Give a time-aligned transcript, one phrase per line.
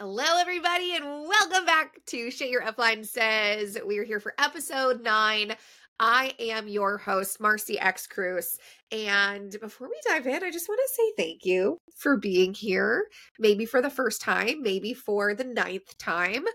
[0.00, 3.76] Hello, everybody, and welcome back to Shit Your Upline Says.
[3.86, 5.54] We are here for episode nine.
[6.02, 8.56] I am your host, Marcy X Cruz.
[8.90, 13.06] And before we dive in, I just want to say thank you for being here,
[13.38, 16.46] maybe for the first time, maybe for the ninth time.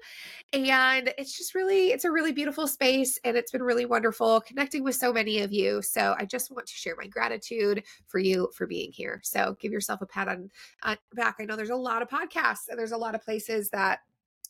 [0.51, 4.83] And it's just really, it's a really beautiful space and it's been really wonderful connecting
[4.83, 5.79] with so many of you.
[5.83, 9.21] So I just want to share my gratitude for you for being here.
[9.23, 10.49] So give yourself a pat on,
[10.81, 11.35] on back.
[11.39, 13.99] I know there's a lot of podcasts and there's a lot of places that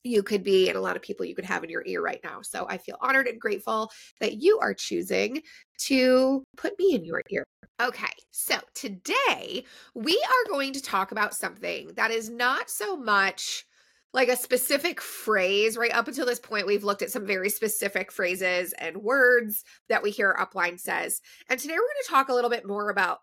[0.05, 2.21] you could be and a lot of people you could have in your ear right
[2.23, 2.41] now.
[2.41, 3.91] So I feel honored and grateful
[4.21, 5.41] that you are choosing
[5.79, 7.45] to put me in your ear.
[7.81, 13.65] Okay, so today we are going to talk about something that is not so much
[14.13, 15.93] like a specific phrase, right?
[15.93, 20.11] Up until this point, we've looked at some very specific phrases and words that we
[20.11, 21.19] hear upline says.
[21.49, 23.19] And today we're going to talk a little bit more about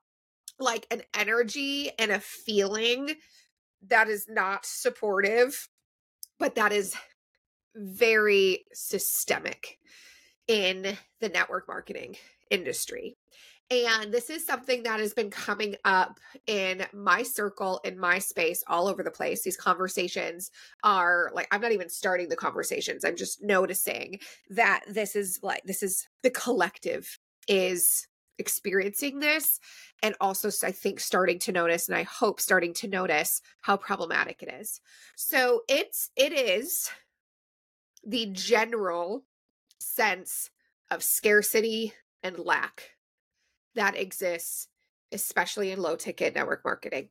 [0.58, 3.14] like an energy and a feeling
[3.88, 5.69] that is not supportive
[6.42, 6.96] but that is
[7.77, 9.78] very systemic
[10.48, 12.16] in the network marketing
[12.50, 13.16] industry.
[13.70, 18.64] And this is something that has been coming up in my circle, in my space,
[18.66, 19.44] all over the place.
[19.44, 20.50] These conversations
[20.83, 23.05] are like, I'm not even starting the conversations.
[23.05, 24.19] I'm just noticing
[24.50, 28.09] that this is like, this is the collective is
[28.42, 29.60] experiencing this
[30.02, 34.42] and also i think starting to notice and i hope starting to notice how problematic
[34.42, 34.80] it is.
[35.16, 36.90] So it's it is
[38.04, 39.24] the general
[39.78, 40.50] sense
[40.90, 41.92] of scarcity
[42.24, 42.90] and lack
[43.76, 44.66] that exists
[45.12, 47.08] especially in low ticket network marketing.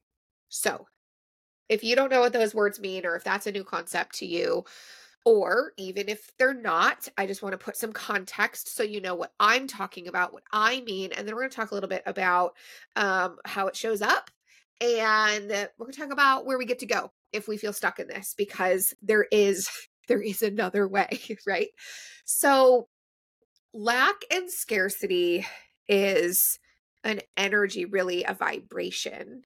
[0.50, 0.88] So
[1.70, 4.26] if you don't know what those words mean or if that's a new concept to
[4.26, 4.66] you
[5.24, 9.14] or even if they're not, I just want to put some context so you know
[9.14, 11.12] what I'm talking about, what I mean.
[11.12, 12.56] And then we're going to talk a little bit about
[12.96, 14.32] um, how it shows up.
[14.80, 18.00] And we're going to talk about where we get to go if we feel stuck
[18.00, 19.70] in this, because there is
[20.08, 21.70] there is another way, right?
[22.26, 22.88] So
[23.74, 25.46] lack and scarcity
[25.88, 26.60] is
[27.04, 29.44] an energy, really a vibration,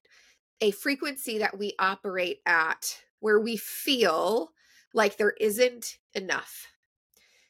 [0.62, 4.52] a frequency that we operate at where we feel
[4.96, 6.68] like there isn't enough.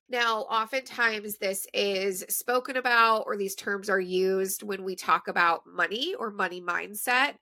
[0.10, 5.62] Now, oftentimes this is spoken about, or these terms are used when we talk about
[5.66, 7.36] money or money mindset.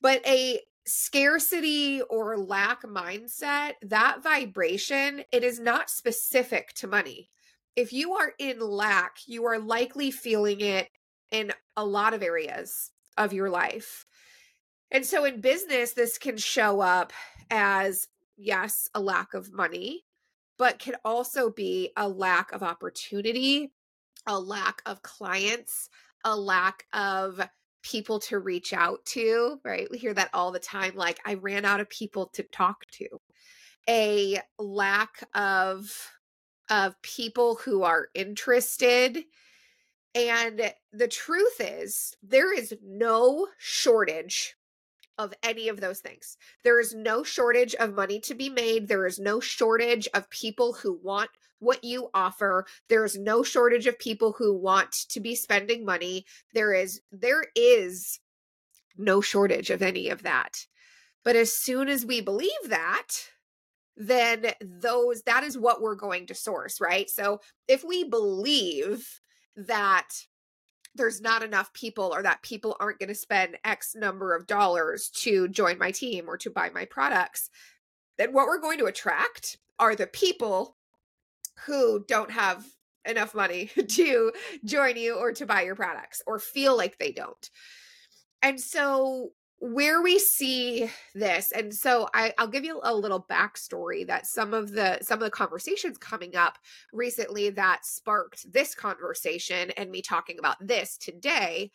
[0.00, 7.30] But a scarcity or lack mindset, that vibration, it is not specific to money.
[7.76, 10.88] If you are in lack, you are likely feeling it
[11.30, 14.06] in a lot of areas of your life.
[14.90, 17.12] And so in business, this can show up
[17.50, 18.08] as
[18.40, 20.04] yes, a lack of money,
[20.58, 23.72] but can also be a lack of opportunity,
[24.26, 25.88] a lack of clients,
[26.24, 27.40] a lack of
[27.82, 29.88] people to reach out to, right?
[29.90, 33.06] We hear that all the time like I ran out of people to talk to.
[33.88, 35.90] A lack of
[36.68, 39.24] of people who are interested
[40.14, 44.54] and the truth is there is no shortage
[45.18, 46.36] of any of those things.
[46.64, 48.88] There is no shortage of money to be made.
[48.88, 52.66] There is no shortage of people who want what you offer.
[52.88, 56.24] There is no shortage of people who want to be spending money.
[56.54, 58.18] There is there is
[58.96, 60.66] no shortage of any of that.
[61.24, 63.08] But as soon as we believe that,
[63.96, 67.08] then those that is what we're going to source, right?
[67.10, 69.20] So if we believe
[69.56, 70.08] that
[70.94, 75.08] there's not enough people or that people aren't going to spend X number of dollars
[75.08, 77.50] to join my team or to buy my products,
[78.18, 80.76] then what we're going to attract are the people
[81.66, 82.66] who don't have
[83.06, 84.32] enough money to
[84.64, 87.50] join you or to buy your products or feel like they don't.
[88.42, 94.06] And so where we see this and so I, i'll give you a little backstory
[94.06, 96.56] that some of the some of the conversations coming up
[96.94, 101.70] recently that sparked this conversation and me talking about this today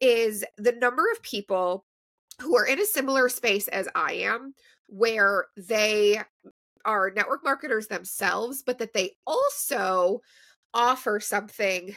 [0.00, 1.84] is the number of people
[2.40, 4.54] who are in a similar space as i am
[4.86, 6.18] where they
[6.86, 10.22] are network marketers themselves but that they also
[10.72, 11.94] offer something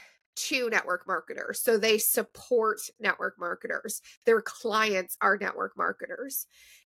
[0.48, 1.62] to network marketers.
[1.62, 4.02] So they support network marketers.
[4.26, 6.46] Their clients are network marketers.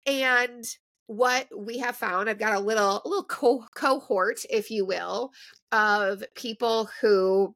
[0.05, 0.65] And
[1.07, 5.31] what we have found, I've got a little a little co- cohort, if you will,
[5.71, 7.55] of people who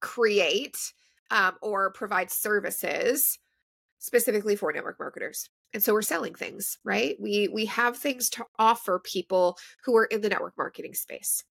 [0.00, 0.76] create
[1.30, 3.38] um, or provide services
[3.98, 8.44] specifically for network marketers and so we're selling things right we we have things to
[8.58, 11.42] offer people who are in the network marketing space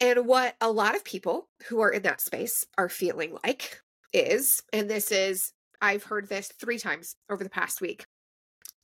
[0.00, 3.80] and what a lot of people who are in that space are feeling like
[4.12, 8.06] is, and this is, I've heard this three times over the past week.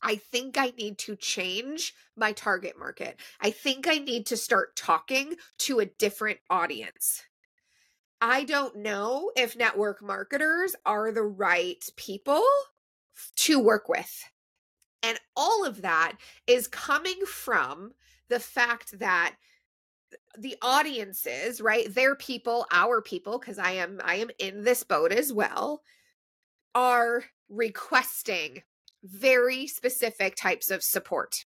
[0.02, 3.20] I think I need to change my target market.
[3.40, 7.22] I think I need to start talking to a different audience.
[8.20, 12.42] I don't know if network marketers are the right people
[13.36, 14.24] to work with.
[15.02, 16.14] And all of that
[16.46, 17.92] is coming from
[18.28, 19.34] the fact that
[20.38, 21.93] the audiences, right?
[21.93, 25.82] Their people, our people, because I am I am in this boat as well,
[26.75, 28.62] are requesting
[29.05, 31.44] very specific types of support.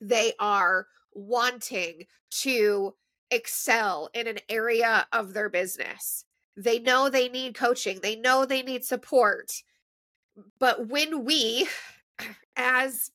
[0.00, 2.94] They are wanting to
[3.30, 6.24] excel in an area of their business.
[6.56, 9.52] They know they need coaching, they know they need support.
[10.58, 11.68] But when we,
[12.56, 13.10] as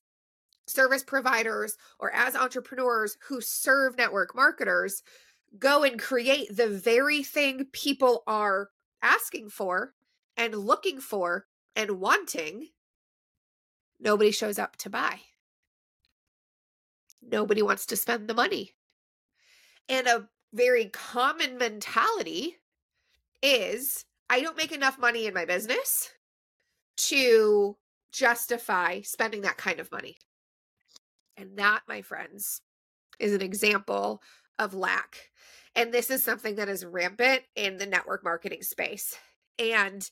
[0.66, 5.02] service providers or as entrepreneurs who serve network marketers,
[5.58, 8.70] go and create the very thing people are
[9.02, 9.94] asking for
[10.36, 11.46] and looking for
[11.76, 12.68] and wanting,
[14.00, 15.20] nobody shows up to buy.
[17.22, 18.72] Nobody wants to spend the money.
[19.88, 22.56] And a very common mentality
[23.42, 26.10] is I don't make enough money in my business
[26.96, 27.76] to
[28.12, 30.16] justify spending that kind of money.
[31.36, 32.60] And that, my friends,
[33.18, 34.22] is an example
[34.58, 35.30] of lack.
[35.74, 39.16] And this is something that is rampant in the network marketing space.
[39.58, 40.08] And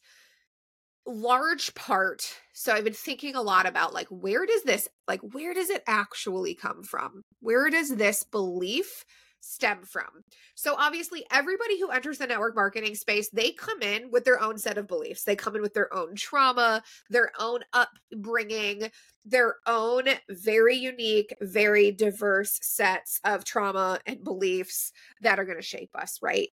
[1.05, 5.53] large part so i've been thinking a lot about like where does this like where
[5.53, 9.05] does it actually come from where does this belief
[9.43, 10.25] stem from.
[10.55, 14.57] So obviously everybody who enters the network marketing space they come in with their own
[14.57, 15.25] set of beliefs.
[15.25, 18.91] They come in with their own trauma their own upbringing
[19.25, 25.63] their own very unique very diverse sets of trauma and beliefs that are going to
[25.63, 26.49] shape us right?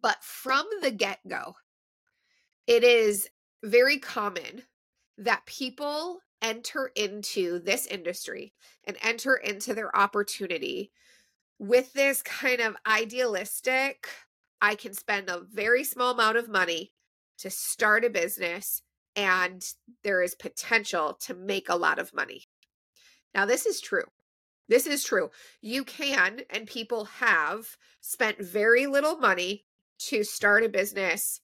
[0.00, 1.54] But from the get-go
[2.66, 3.28] it is
[3.64, 4.62] very common
[5.18, 8.52] that people enter into this industry
[8.84, 10.92] and enter into their opportunity
[11.58, 14.08] with this kind of idealistic
[14.64, 16.92] I can spend a very small amount of money
[17.38, 18.80] to start a business
[19.14, 19.62] and
[20.02, 22.44] there is potential to make a lot of money.
[23.34, 24.04] Now, this is true.
[24.68, 25.30] This is true.
[25.60, 29.66] You can, and people have spent very little money
[29.98, 31.42] to start a business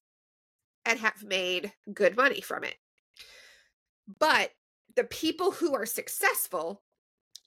[0.87, 2.77] and have made good money from it.
[4.19, 4.53] But
[4.97, 6.83] the people who are successful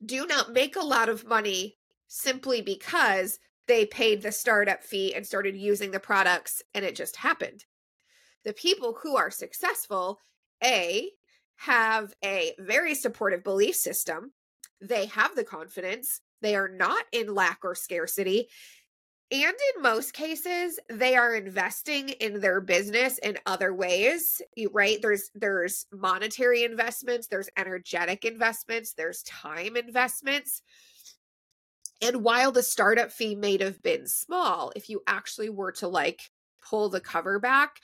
[0.05, 1.77] do not make a lot of money
[2.13, 7.15] simply because they paid the startup fee and started using the products and it just
[7.15, 7.65] happened.
[8.45, 10.19] The people who are successful,
[10.63, 11.09] A,
[11.55, 14.31] have a very supportive belief system.
[14.79, 16.21] They have the confidence.
[16.41, 18.47] They are not in lack or scarcity.
[19.31, 24.39] And in most cases, they are investing in their business in other ways,
[24.71, 25.01] right?
[25.01, 30.61] There's there's monetary investments, there's energetic investments, there's time investments.
[32.03, 36.29] And while the startup fee may have been small, if you actually were to like
[36.61, 37.79] pull the cover back,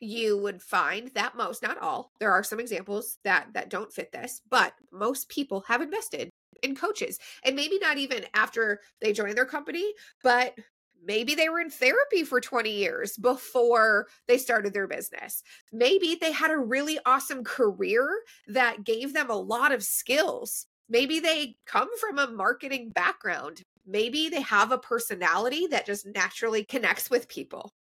[0.00, 4.10] you would find that most not all there are some examples that that don't fit
[4.12, 6.30] this but most people have invested
[6.62, 9.92] in coaches and maybe not even after they joined their company
[10.22, 10.54] but
[11.02, 15.42] Maybe they were in therapy for 20 years before they started their business.
[15.72, 20.66] Maybe they had a really awesome career that gave them a lot of skills.
[20.90, 23.62] Maybe they come from a marketing background.
[23.86, 27.72] Maybe they have a personality that just naturally connects with people.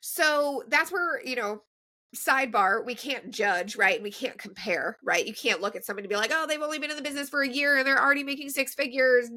[0.00, 1.62] So that's where, you know,
[2.14, 4.02] sidebar, we can't judge, right?
[4.02, 5.26] We can't compare, right?
[5.26, 7.28] You can't look at somebody and be like, oh, they've only been in the business
[7.28, 9.30] for a year and they're already making six figures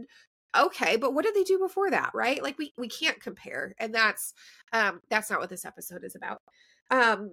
[0.58, 3.94] okay but what did they do before that right like we we can't compare and
[3.94, 4.34] that's
[4.74, 6.42] um that's not what this episode is about
[6.90, 7.32] um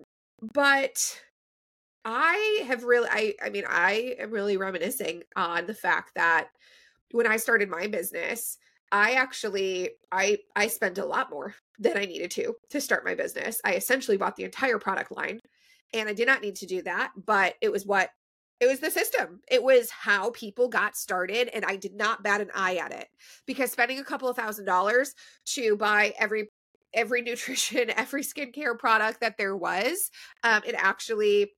[0.54, 1.20] but
[2.04, 6.48] i have really i i mean i am really reminiscing on the fact that
[7.12, 8.58] when i started my business
[8.92, 13.14] i actually i i spent a lot more than i needed to to start my
[13.14, 15.40] business i essentially bought the entire product line
[15.92, 18.10] and i did not need to do that but it was what
[18.60, 19.40] it was the system.
[19.48, 21.48] It was how people got started.
[21.54, 23.08] And I did not bat an eye at it
[23.46, 25.14] because spending a couple of thousand dollars
[25.46, 26.50] to buy every
[26.94, 30.10] every nutrition, every skincare product that there was,
[30.42, 31.52] um, it actually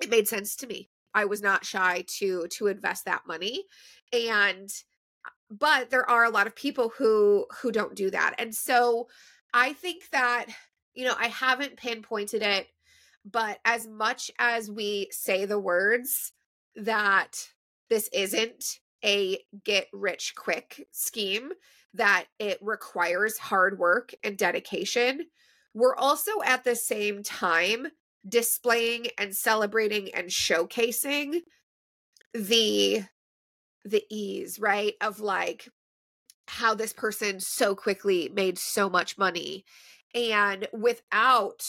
[0.00, 0.90] it made sense to me.
[1.14, 3.64] I was not shy to to invest that money.
[4.12, 4.70] And
[5.50, 8.34] but there are a lot of people who who don't do that.
[8.38, 9.08] And so
[9.52, 10.46] I think that,
[10.94, 12.68] you know, I haven't pinpointed it
[13.24, 16.32] but as much as we say the words
[16.76, 17.48] that
[17.88, 21.52] this isn't a get rich quick scheme,
[21.94, 25.26] that it requires hard work and dedication,
[25.74, 27.88] we're also at the same time
[28.28, 31.40] displaying and celebrating and showcasing
[32.34, 33.02] the
[33.84, 34.94] the ease, right?
[35.00, 35.68] Of like
[36.46, 39.64] how this person so quickly made so much money
[40.14, 41.64] and without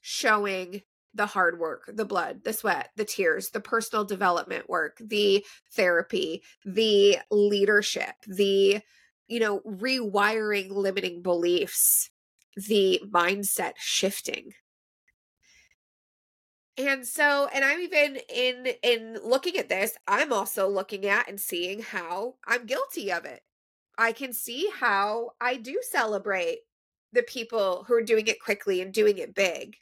[0.00, 0.82] showing
[1.14, 6.42] the hard work, the blood, the sweat, the tears, the personal development work, the therapy,
[6.64, 8.82] the leadership, the
[9.28, 12.10] you know, rewiring limiting beliefs,
[12.56, 14.52] the mindset shifting.
[16.78, 21.40] And so, and I'm even in in looking at this, I'm also looking at and
[21.40, 23.42] seeing how I'm guilty of it.
[23.98, 26.60] I can see how I do celebrate
[27.12, 29.76] the people who are doing it quickly and doing it big.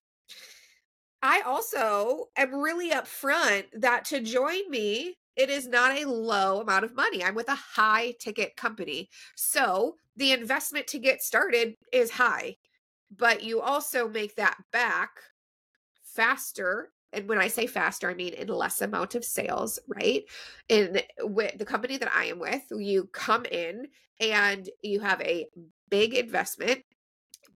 [1.22, 6.84] I also am really upfront that to join me, it is not a low amount
[6.84, 7.24] of money.
[7.24, 9.08] I'm with a high ticket company.
[9.34, 12.56] So the investment to get started is high,
[13.10, 15.10] but you also make that back
[16.14, 20.24] faster and when I say faster, I mean in less amount of sales, right?
[20.68, 23.86] In with the company that I am with, you come in
[24.20, 25.46] and you have a
[25.90, 26.82] big investment,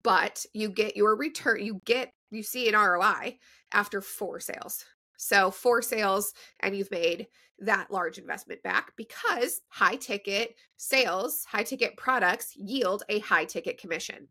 [0.02, 3.38] but you get your return, you get you see an ROI
[3.72, 4.84] after four sales.
[5.16, 7.26] So four sales and you've made
[7.60, 13.78] that large investment back because high ticket sales, high ticket products yield a high ticket
[13.78, 14.28] commission.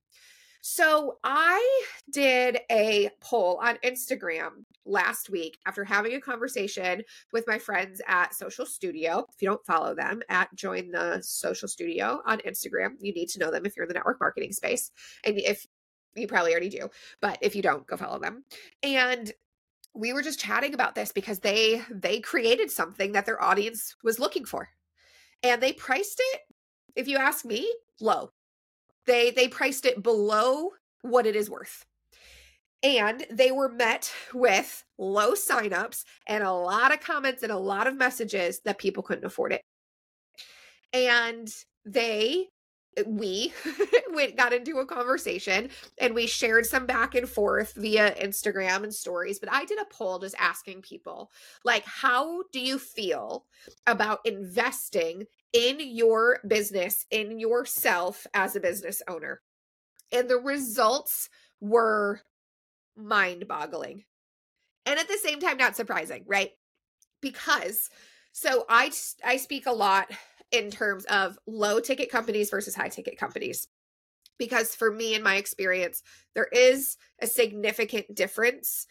[0.62, 7.60] So I did a poll on Instagram last week after having a conversation with my
[7.60, 9.26] friends at Social Studio.
[9.34, 13.40] If you don't follow them at Join the Social Studio on Instagram, you need to
[13.40, 14.92] know them if you're in the network marketing space.
[15.24, 15.66] And if
[16.16, 16.90] you probably already do,
[17.22, 18.44] but if you don't, go follow them.
[18.82, 19.32] And
[19.94, 24.20] we were just chatting about this because they they created something that their audience was
[24.20, 24.70] looking for.
[25.44, 26.42] And they priced it,
[26.96, 28.32] if you ask me, low.
[29.08, 30.72] They they priced it below
[31.02, 31.86] what it is worth.
[32.84, 37.88] And they were met with low signups and a lot of comments and a lot
[37.88, 39.62] of messages that people couldn't afford it.
[40.94, 41.52] And
[41.86, 42.50] they
[43.06, 43.54] we
[44.14, 48.94] went got into a conversation and we shared some back and forth via Instagram and
[48.94, 51.32] stories but I did a poll just asking people
[51.64, 53.46] like how do you feel
[53.86, 55.26] about investing
[55.58, 59.42] in your business in yourself as a business owner.
[60.12, 62.22] And the results were
[62.96, 64.04] mind-boggling.
[64.86, 66.52] And at the same time not surprising right?
[67.22, 67.90] Because
[68.32, 68.92] so I
[69.26, 70.12] I speak a lot
[70.52, 73.68] in terms of low ticket companies versus high ticket companies.
[74.38, 76.04] Because for me, in my experience,
[76.36, 78.86] there is a significant difference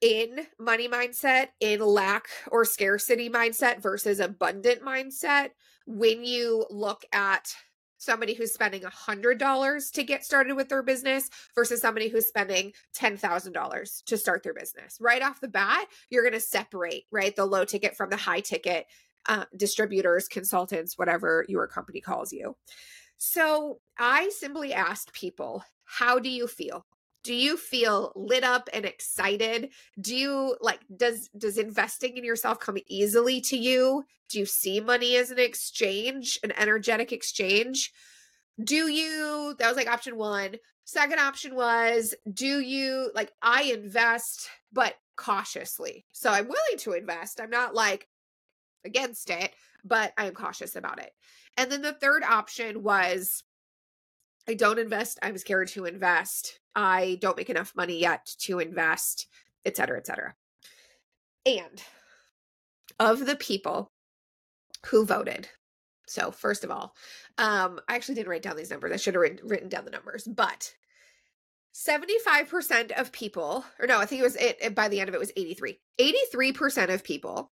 [0.00, 5.50] in money mindset, in lack or scarcity mindset versus abundant mindset
[5.86, 7.54] when you look at
[7.98, 12.26] somebody who's spending a hundred dollars to get started with their business versus somebody who's
[12.26, 14.98] spending ten thousand dollars to start their business.
[15.00, 18.40] Right off the bat, you're going to separate right the low ticket from the high
[18.40, 18.86] ticket
[19.26, 22.56] uh, distributors, consultants, whatever your company calls you.
[23.18, 26.84] So I simply asked people, how do you feel?
[27.24, 29.70] Do you feel lit up and excited?
[30.00, 34.04] Do you like does does investing in yourself come easily to you?
[34.28, 37.92] Do you see money as an exchange, an energetic exchange?
[38.62, 40.56] Do you that was like option 1.
[40.84, 46.04] Second option was do you like I invest but cautiously.
[46.12, 47.40] So I'm willing to invest.
[47.40, 48.08] I'm not like
[48.84, 49.52] against it,
[49.84, 51.12] but I am cautious about it.
[51.56, 53.44] And then the third option was
[54.48, 55.18] I don't invest.
[55.22, 56.58] I'm scared to invest.
[56.74, 59.26] I don't make enough money yet to invest,
[59.64, 60.34] et cetera, et cetera.
[61.44, 61.82] And
[62.98, 63.90] of the people
[64.86, 65.48] who voted,
[66.06, 66.94] so first of all,
[67.38, 68.92] um, I actually didn't write down these numbers.
[68.92, 70.74] I should have written, down the numbers, but
[71.74, 75.20] 75% of people, or no, I think it was it by the end of it
[75.20, 75.78] was 83.
[75.98, 77.50] 83% of people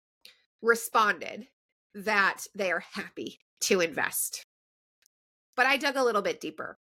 [0.61, 1.47] responded
[1.93, 4.45] that they are happy to invest.
[5.55, 6.77] But I dug a little bit deeper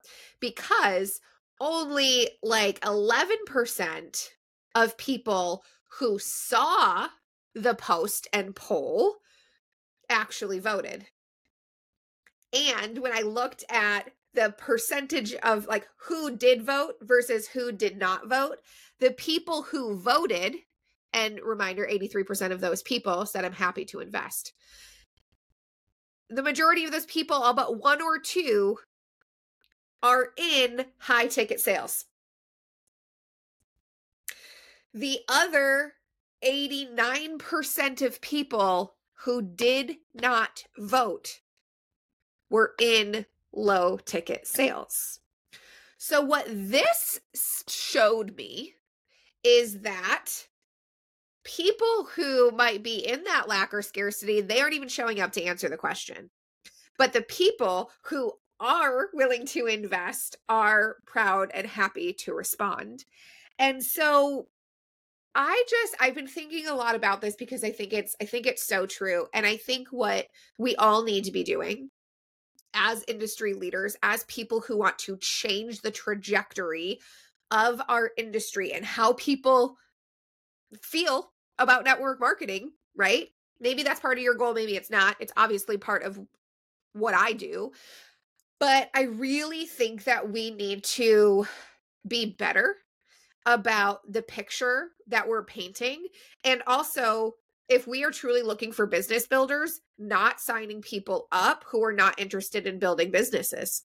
[0.41, 1.21] because
[1.61, 4.29] only like 11%
[4.75, 5.65] of people
[5.99, 7.09] who saw
[7.55, 9.17] the post and poll
[10.09, 11.07] actually voted.
[12.53, 17.99] And when I looked at the percentage of like who did vote versus who did
[17.99, 18.59] not vote,
[19.01, 20.57] the people who voted
[21.13, 24.53] and reminder 83% of those people said, I'm happy to invest.
[26.31, 28.79] The majority of those people, all but one or two,
[30.03, 32.07] are in high ticket sales.
[34.95, 35.95] The other
[36.45, 41.41] 89% of people who did not vote
[42.51, 45.21] were in low ticket sales.
[45.99, 47.21] So, what this
[47.69, 48.75] showed me
[49.43, 50.31] is that
[51.45, 55.43] people who might be in that lack or scarcity, they aren't even showing up to
[55.43, 56.31] answer the question.
[56.99, 63.05] But the people who are willing to invest are proud and happy to respond.
[63.59, 64.49] And so
[65.35, 68.47] I just I've been thinking a lot about this because I think it's I think
[68.47, 71.91] it's so true and I think what we all need to be doing
[72.75, 77.01] as industry leaders as people who want to change the trajectory
[77.51, 79.77] of our industry and how people
[80.83, 83.29] feel about network marketing, right?
[83.61, 85.17] Maybe that's part of your goal, maybe it's not.
[85.19, 86.21] It's obviously part of
[86.93, 87.73] what I do.
[88.61, 91.47] But I really think that we need to
[92.07, 92.77] be better
[93.47, 96.07] about the picture that we're painting.
[96.45, 97.35] And also,
[97.69, 102.19] if we are truly looking for business builders, not signing people up who are not
[102.19, 103.85] interested in building businesses.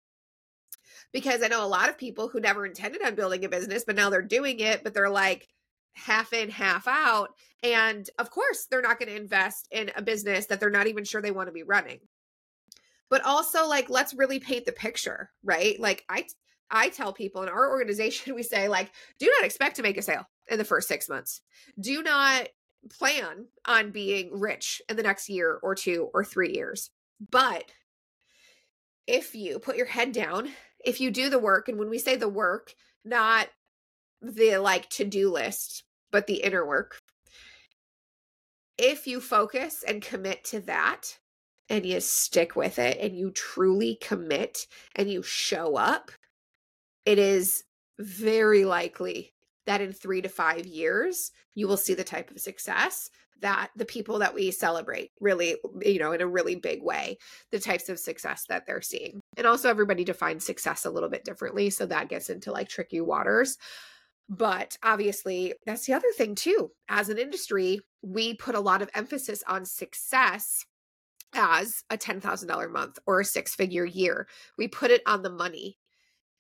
[1.11, 3.95] Because I know a lot of people who never intended on building a business, but
[3.95, 5.47] now they're doing it, but they're like
[5.93, 7.29] half in, half out.
[7.61, 11.03] And of course, they're not going to invest in a business that they're not even
[11.03, 11.99] sure they want to be running
[13.13, 15.79] but also like let's really paint the picture right?
[15.79, 16.25] Like i
[16.71, 18.89] i tell people in our organization we say like
[19.19, 21.41] do not expect to make a sale in the first six months.
[21.79, 22.47] Do not
[22.89, 26.89] plan on being rich in the next year or two or three years.
[27.29, 27.65] But
[29.05, 30.49] if you put your head down
[30.83, 32.73] if you do the work and when we say the work
[33.05, 33.47] not
[34.23, 36.97] the like to-do list but the inner work
[38.79, 41.19] if you focus and commit to that
[41.69, 46.11] and you stick with it and you truly commit and you show up,
[47.05, 47.63] it is
[47.99, 49.33] very likely
[49.65, 53.09] that in three to five years, you will see the type of success
[53.41, 57.17] that the people that we celebrate really, you know, in a really big way,
[57.51, 59.19] the types of success that they're seeing.
[59.35, 61.69] And also, everybody defines success a little bit differently.
[61.69, 63.57] So that gets into like tricky waters.
[64.29, 66.71] But obviously, that's the other thing too.
[66.87, 70.65] As an industry, we put a lot of emphasis on success
[71.35, 74.27] as a $10,000 month or a six figure year.
[74.57, 75.77] We put it on the money.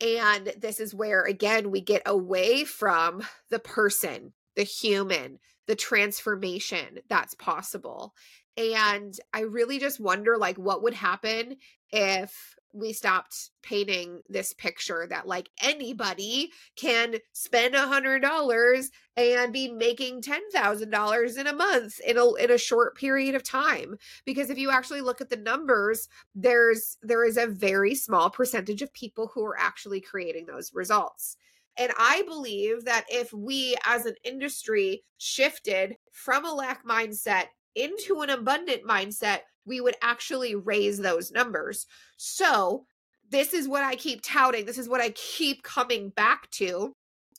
[0.01, 6.99] And this is where, again, we get away from the person, the human, the transformation
[7.09, 8.13] that's possible.
[8.57, 11.57] And I really just wonder, like, what would happen
[11.91, 19.53] if we stopped painting this picture that like anybody can spend a hundred dollars and
[19.53, 23.43] be making ten thousand dollars in a month in a in a short period of
[23.43, 23.95] time.
[24.25, 28.81] Because if you actually look at the numbers, there's there is a very small percentage
[28.81, 31.37] of people who are actually creating those results.
[31.77, 38.21] And I believe that if we as an industry shifted from a lack mindset into
[38.21, 41.85] an abundant mindset, we would actually raise those numbers.
[42.17, 42.85] So,
[43.29, 44.65] this is what I keep touting.
[44.65, 46.93] This is what I keep coming back to.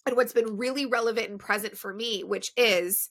[0.06, 3.08] And what's been really relevant and present for me, which is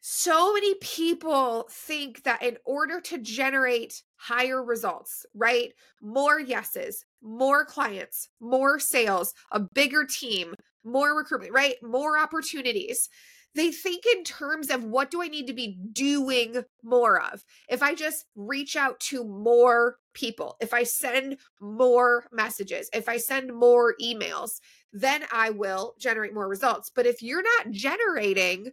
[0.00, 5.72] so many people think that in order to generate higher results, right?
[6.02, 11.76] More yeses, more clients, more sales, a bigger team, more recruitment, right?
[11.82, 13.08] More opportunities
[13.56, 17.42] they think in terms of what do I need to be doing more of?
[17.70, 23.16] If I just reach out to more people, if I send more messages, if I
[23.16, 24.60] send more emails,
[24.92, 26.90] then I will generate more results.
[26.94, 28.72] But if you're not generating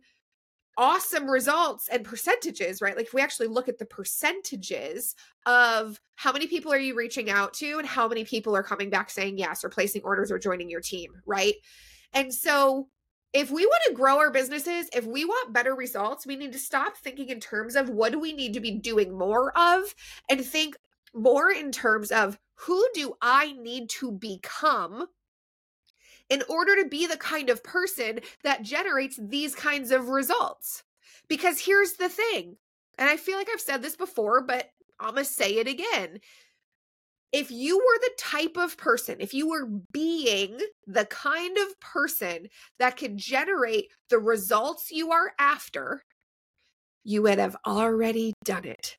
[0.78, 2.96] awesome results and percentages, right?
[2.96, 7.30] Like if we actually look at the percentages of how many people are you reaching
[7.30, 10.40] out to and how many people are coming back saying yes or placing orders or
[10.40, 11.56] joining your team, right?
[12.14, 12.88] And so
[13.34, 16.60] if we want to grow our businesses, if we want better results, we need to
[16.60, 19.96] stop thinking in terms of what do we need to be doing more of
[20.30, 20.76] and think
[21.16, 25.08] more in terms of who do I need to become
[26.34, 30.84] in order to be the kind of person that generates these kinds of results.
[31.30, 32.58] Because here's the thing,
[32.98, 34.70] and I feel like I've said this before, but
[35.00, 36.20] I'm going to say it again
[37.34, 42.48] if you were the type of person, if you were being the kind of person
[42.78, 46.04] that could generate the results you are after,
[47.04, 48.98] you would have already done it.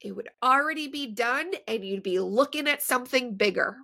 [0.00, 3.76] It would already be done, and you'd be looking at something bigger.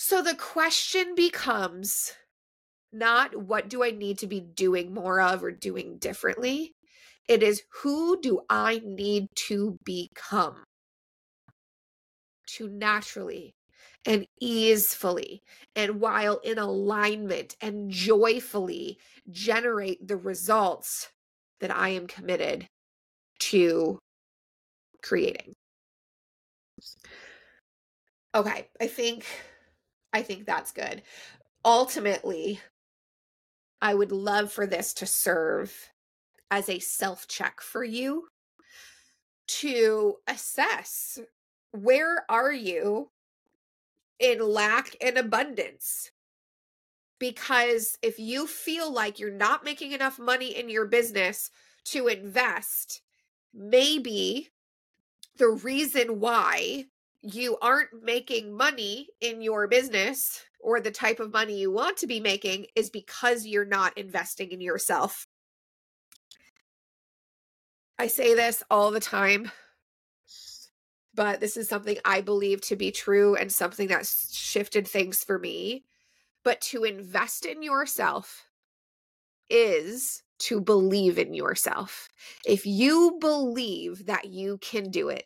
[0.00, 2.12] So the question becomes
[2.92, 6.70] not what do I need to be doing more of or doing differently?
[7.28, 10.62] It is who do I need to become?
[12.50, 13.52] to naturally
[14.06, 15.42] and easefully
[15.74, 21.10] and while in alignment and joyfully generate the results
[21.58, 22.68] that I am committed
[23.40, 23.98] to
[25.02, 25.54] creating.
[28.34, 29.26] Okay, I think
[30.12, 31.02] I think that's good.
[31.64, 32.60] Ultimately,
[33.80, 35.90] I would love for this to serve
[36.50, 38.28] as a self check for you
[39.46, 41.18] to assess
[41.72, 43.10] where are you
[44.18, 46.10] in lack and abundance
[47.18, 51.50] because if you feel like you're not making enough money in your business
[51.84, 53.02] to invest,
[53.52, 54.50] maybe
[55.36, 56.86] the reason why
[57.22, 62.06] you aren't making money in your business or the type of money you want to
[62.06, 65.26] be making is because you're not investing in yourself.
[67.98, 69.50] I say this all the time,
[71.14, 75.38] but this is something I believe to be true and something that shifted things for
[75.38, 75.84] me.
[76.44, 78.46] But to invest in yourself
[79.50, 82.08] is to believe in yourself.
[82.46, 85.24] If you believe that you can do it,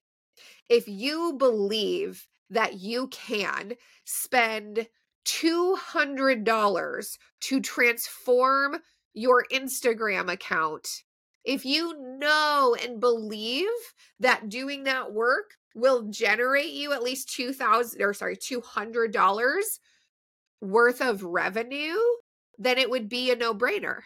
[0.69, 4.87] if you believe that you can spend
[5.25, 8.77] $200 to transform
[9.15, 10.89] your Instagram account,
[11.45, 13.69] if you know and believe
[14.21, 19.63] that doing that work will generate you at least 2000 or sorry $200
[20.61, 21.97] worth of revenue
[22.59, 24.01] then it would be a no-brainer.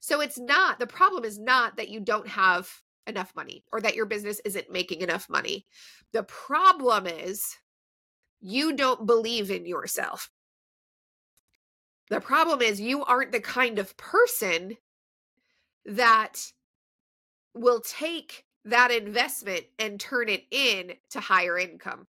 [0.00, 2.68] So it's not the problem is not that you don't have
[3.06, 5.66] enough money or that your business isn't making enough money
[6.12, 7.56] the problem is
[8.40, 10.30] you don't believe in yourself
[12.10, 14.76] the problem is you aren't the kind of person
[15.86, 16.52] that
[17.54, 22.06] will take that investment and turn it in to higher income.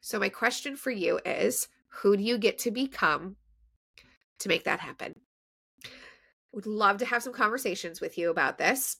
[0.00, 3.36] So, my question for you is who do you get to become
[4.40, 5.14] to make that happen?
[6.52, 8.98] Would love to have some conversations with you about this.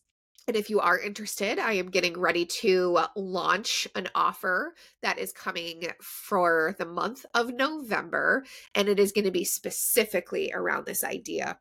[0.48, 5.32] And if you are interested, I am getting ready to launch an offer that is
[5.32, 8.44] coming for the month of November.
[8.74, 11.58] And it is going to be specifically around this idea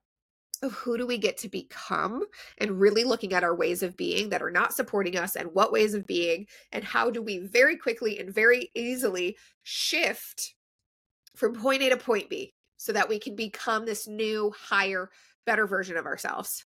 [0.61, 2.23] of who do we get to become
[2.59, 5.71] and really looking at our ways of being that are not supporting us and what
[5.71, 10.53] ways of being and how do we very quickly and very easily shift
[11.35, 15.09] from point A to point B so that we can become this new, higher,
[15.45, 16.63] better version of ourselves.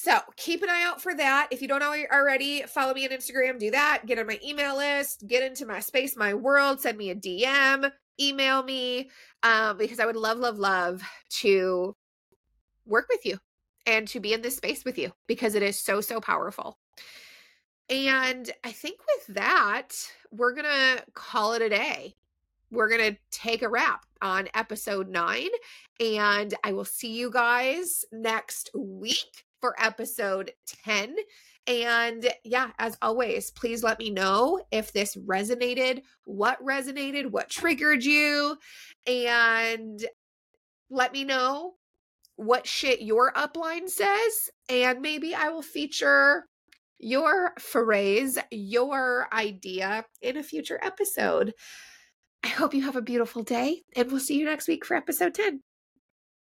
[0.00, 1.48] So keep an eye out for that.
[1.50, 4.06] If you don't already, follow me on Instagram, do that.
[4.06, 7.90] Get on my email list, get into my space, my world, send me a DM,
[8.20, 9.10] email me,
[9.42, 11.02] um, because I would love, love, love
[11.40, 11.96] to
[12.86, 13.38] work with you
[13.86, 16.78] and to be in this space with you because it is so, so powerful.
[17.90, 19.96] And I think with that,
[20.30, 22.14] we're going to call it a day.
[22.70, 25.50] We're going to take a wrap on episode nine.
[25.98, 30.52] And I will see you guys next week for episode
[30.84, 31.16] 10.
[31.66, 38.04] And yeah, as always, please let me know if this resonated, what resonated, what triggered
[38.04, 38.56] you,
[39.06, 40.02] and
[40.90, 41.74] let me know
[42.36, 46.44] what shit your upline says, and maybe I will feature
[46.98, 51.52] your phrase, your idea in a future episode.
[52.44, 55.34] I hope you have a beautiful day, and we'll see you next week for episode
[55.34, 55.62] 10.